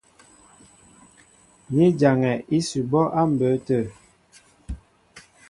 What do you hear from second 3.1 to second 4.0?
á mbə̌ tə̂.